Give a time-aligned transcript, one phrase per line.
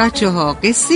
[0.00, 0.94] بچه ها قصه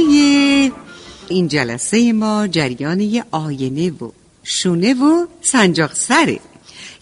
[1.28, 4.10] این جلسه ما جریان یه آینه و
[4.42, 6.40] شونه و سنجاق سره.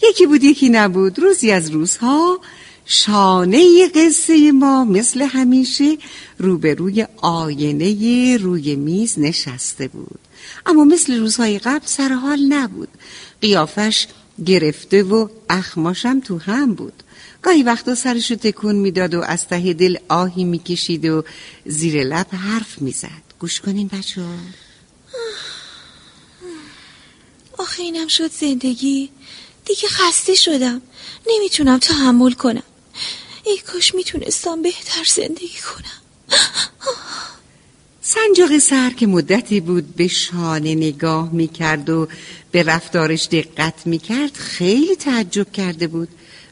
[0.02, 1.18] یکی بود یکی نبود.
[1.18, 2.40] روزی از روزها
[2.84, 5.98] شانه قصه ما مثل همیشه
[6.38, 10.20] روبروی آینه روی میز نشسته بود.
[10.66, 12.88] اما مثل روزهای قبل سرحال نبود.
[13.40, 14.06] قیافش
[14.46, 17.02] گرفته و اخماشم تو هم بود.
[17.42, 21.24] گاهی وقتا سرشو تکون می‌داد و از ته دل آهی می‌کشید و
[21.66, 23.22] زیر لب حرف می‌زد.
[23.38, 24.22] گوش کنین بچه
[27.58, 29.10] آخه اینم شد زندگی.
[29.64, 30.82] دیگه خسته شدم.
[31.26, 32.62] نمی‌تونم تحمل کنم.
[33.44, 36.38] ای کاش می‌تونستم بهتر زندگی کنم.
[38.14, 42.08] سنجاق سر که مدتی بود به شانه نگاه می‌کرد و
[42.50, 46.08] به رفتارش دقت می‌کرد خیلی تعجب کرده بود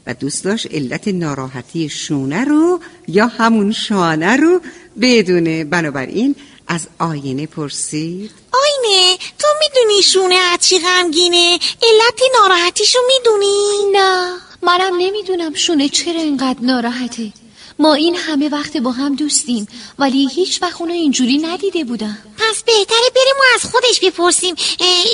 [0.07, 4.61] و دوست داشت علت ناراحتی شونه رو یا همون شانه رو
[5.01, 5.65] بدونه.
[5.65, 6.35] بنابراین
[6.69, 8.31] از آینه پرسید.
[8.53, 16.21] آینه تو می‌دونی شونه از چی غمگینه؟ علت ناراحتیشو می‌دونی؟ نه منم نمی‌دونم شونه چرا
[16.21, 17.33] اینقدر ناراحته.
[17.81, 19.67] ما این همه وقت با هم دوستیم
[19.99, 22.19] ولی هیچ وقت اونو اینجوری ندیده بودم.
[22.37, 24.55] پس بهتره بریم و از خودش بپرسیم.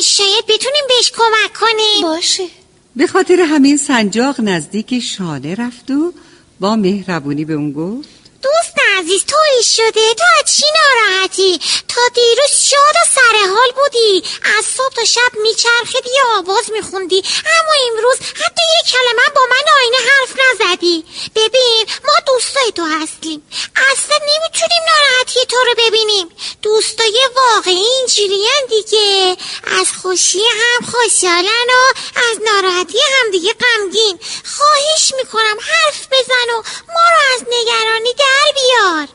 [0.03, 2.03] شاید بتونیم بهش کمک کنیم.
[2.03, 2.45] باشه.
[2.97, 6.13] به خاطر همین سنجاق نزدیک شانه رفت و
[6.61, 8.26] با مهربونی به اون گفت
[8.99, 14.23] عزیز طوری شده؟ تو از چی ناراحتی؟ تا دیروز شاد و سر حال بودی.
[14.59, 17.23] از صبح تا شب میچرخیدی یا آواز میخوندی.
[17.47, 21.05] اما امروز حتی یک کلمه با من آینه حرف نزدی.
[21.35, 23.49] ببین ما دوستای تو هستیم.
[23.77, 26.29] اصلا نمی‌تونیم ناراحتی تو رو ببینیم.
[26.63, 29.37] دوستای واقعی اینجوریان دیگه
[29.81, 36.63] از خوشی هم خوشحالن و از ناراحتی هم دیگه غمگین خواهش می‌کنم حرف بزن و
[36.89, 39.09] ما رو از نگرانی در بیار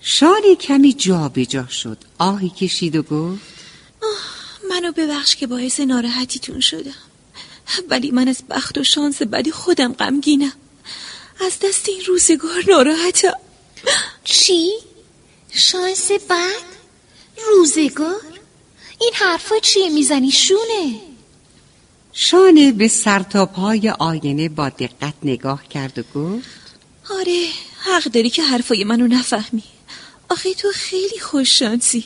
[0.00, 3.40] شانی کمی جا به جا شد آهی کشید و گفت
[4.70, 6.94] منو ببخش که باعث ناراحتیتون شدم
[7.88, 10.52] ولی من از بخت و شانس بدی خودم غمگینم
[11.40, 13.38] از دست این روزگار ناراحتم
[14.24, 14.72] چی؟
[15.50, 16.74] شانس بد؟
[17.48, 18.34] روزگار؟
[19.04, 21.00] این حرفا چیه می‌زنی شونه؟
[22.12, 26.46] شانه به سرتاپای آینه با دقت نگاه کرد و گفت
[27.10, 27.46] آره
[27.84, 29.62] حق داری که حرفای منو نفهمی.
[30.28, 32.04] آخه تو خیلی خوششانسی.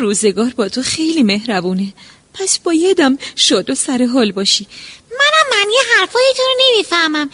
[0.00, 1.92] روزگار با تو خیلی مهربونه.
[2.34, 4.66] پس بایدم شاد و سر حال باشی.
[5.10, 7.30] منم معنی حرفای تو رو نمی‌فهمم.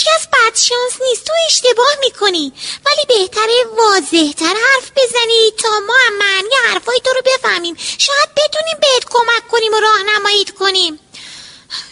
[0.00, 1.24] هیچکس بدشانس نیست.
[1.26, 2.52] تو اشتباه می‌کنی.
[2.86, 7.74] ولی بهتره واضحتر حرف بزنی تا ما هم معنی حرفای تو رو بفهمیم.
[7.76, 10.98] شاید بتونیم بهت کمک کنیم و راهنماییت کنیم.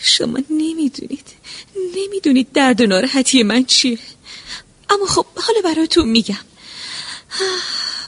[0.02, 1.26] شما نمی‌دونید.
[1.96, 3.98] نمی‌دونید درد و ناراحتی من چیه.
[4.90, 6.44] اما خب حالا براتون میگم.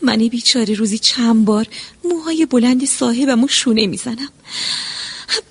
[0.02, 1.66] من بیچاره روزی چند بار
[2.04, 4.32] موهای بلند صاحبمو شونه می‌زنم.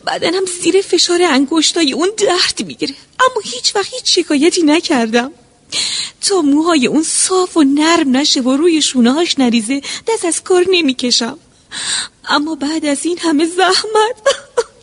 [0.10, 2.96] بدنم زیر فشار انگشتای اون درد می‌گیره.
[3.20, 5.32] اما هیچ وقت هیچ شکایتی نکردم.
[6.22, 10.66] تا موهای اون صاف و نرم نشه و روی شونه هاش نریزه دست از کار
[10.70, 11.40] نمی‌کشم.
[12.30, 14.16] اما بعد از این همه زحمت.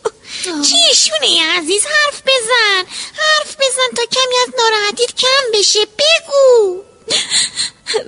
[0.67, 2.83] چیه شونه عزیز؟ حرف بزن.
[3.13, 5.79] حرف بزن تا کمی از ناراحتیت کم بشه.
[5.79, 6.81] بگو.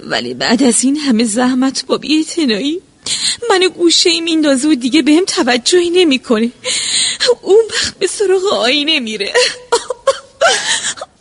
[0.04, 2.82] ولی بعد از این همه زحمت با بیعتنایی
[3.50, 6.52] منو گوشه ای میندازه و دیگه بهم توجهی نمی‌کنه.
[7.42, 9.34] اون وقت به سراغ آینه میره.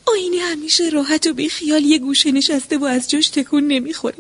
[0.07, 4.17] آینه همیشه راحت و بیخیال یه گوشه نشسته و از جاش تکون نمی‌خوره.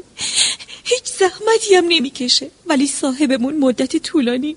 [0.84, 2.50] هیچ زحمتی هم نمی‌کشه.
[2.66, 4.56] ولی صاحبمون مدت طولانی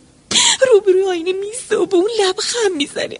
[0.68, 3.20] روبروی آینه میسته و به اون لبخم می‌زنه.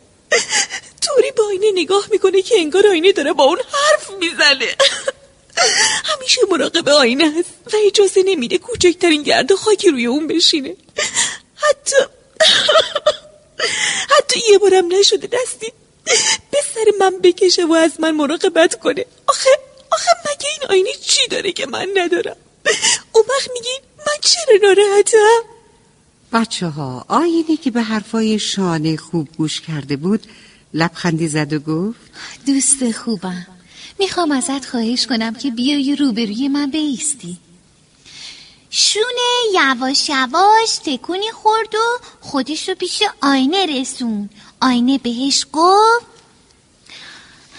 [1.02, 4.76] طوری با آینه نگاه می‌کنه که انگار آینه داره با اون حرف می‌زنه.
[6.06, 10.76] همیشه مراقب آینه هست و اجازه نمیده کوچکترین گرد خاکی روی اون بشینه.
[11.56, 11.96] حتی
[14.18, 15.72] حتی یه بارم نشده دستی.
[16.52, 19.06] به سر من بکشه و از من مراقبت کنه.
[19.28, 19.50] آخه
[19.92, 22.36] آخه مگه این آینه چی داره که من ندارم؟
[23.12, 25.42] اون وقت میگی من چرا ناراحتم؟
[26.34, 30.22] بچه ها آینه که به حرفای شانه خوب گوش کرده بود
[30.74, 32.00] لبخندی زد و گفت
[32.46, 33.48] دوست خوبم.
[34.00, 37.38] می‌خوام ازت خواهش کنم که بیای روبروی من بیستی.
[38.74, 39.04] شونه
[39.54, 44.30] یواش یواش تکونی خورد و خودش رو پیش آینه رسون
[44.62, 46.06] آینه بهش گفت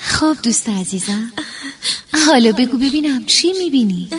[0.00, 1.32] خب دوست عزیزم
[2.26, 4.10] حالا بگو ببینم چی می‌بینی؟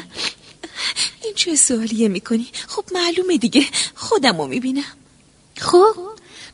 [1.24, 4.94] این چه سوالیه می‌کنی؟ خب معلومه دیگه خودم رو می‌بینم.
[5.58, 5.96] خب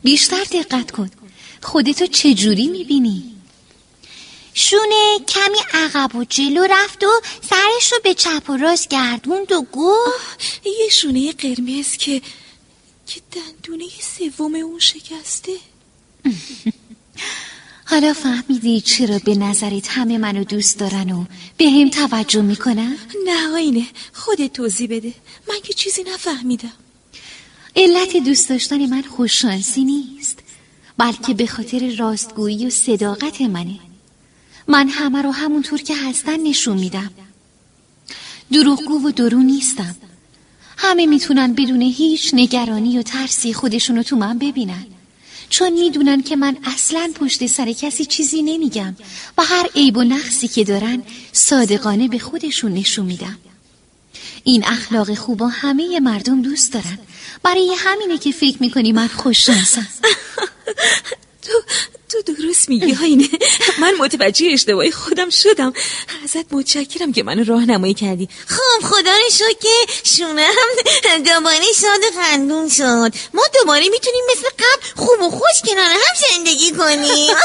[0.02, 1.10] بیشتر دقت کن
[1.62, 3.39] خودتو چجوری می‌بینی؟
[4.60, 7.10] شونه کمی عقب و جلو رفت و
[7.50, 12.22] سرش رو به چپ و راست گردوند و گفت یه شونه قرمز که
[13.06, 13.84] که دندونه
[14.18, 15.52] سوم اون شکسته.
[17.90, 21.24] حالا فهمیدی چرا به نظرت همه منو دوست دارن و
[21.56, 25.14] به هم توجه می‌کنن؟ نه آینه خودت توضیح بده.
[25.48, 26.72] من که چیزی نفهمیدم.
[27.76, 30.38] علت دوست داشتن من خوششانسی نیست
[30.98, 33.89] بلکه به خاطر راستگویی و صداقت منه.
[34.70, 37.10] من همه رو همونطور که هستن نشون میدم.
[38.52, 39.96] دروغگو و درو نیستم.
[40.76, 44.86] همه می‌تونن بدون هیچ نگرانی و ترسی خودشونو تو من ببینن.
[45.48, 48.96] چون می‌دونن که من اصلا پشت سر کسی چیزی نمیگم
[49.38, 51.02] و هر عیب و نقصی که دارن
[51.32, 53.38] صادقانه به خودشون نشون میدم.
[54.44, 56.98] این اخلاق خوبا همه مردم دوست دارن.
[57.42, 59.86] برای همینه که فکر می‌کنی من خوششانسم.
[62.08, 63.28] تو تو درست میگی آینه.
[63.80, 65.72] من متوجه اشتباهی خودم شدم.
[66.24, 68.28] ازت متشکرم که منو راهنمایی کردی.
[68.46, 69.68] خب خدا رو شد که
[70.04, 73.12] شونه هم دوباره شاد خندون شد.
[73.34, 77.36] ما دوباره می‌تونیم مثل قبل خوب و خوش کنار هم زندگی کنیم.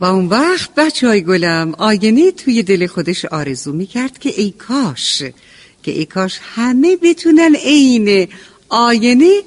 [0.00, 5.22] و اون وقت بچه های گلم آینه توی دل خودش آرزو می‌کرد که ای کاش
[5.82, 8.28] که ای کاش همه بتونن عین
[8.68, 9.42] آینه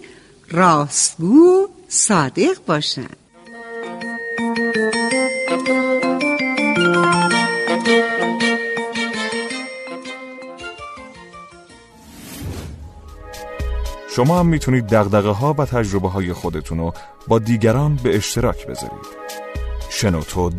[0.51, 3.07] راستگو صادق باشن
[14.15, 16.94] شما هم می‌تونید دقدقه ها و تجربه های خودتون رو
[17.27, 19.25] با دیگران به اشتراک بذارید.
[19.89, 20.50] شنوتو